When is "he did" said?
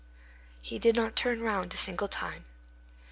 0.63-0.95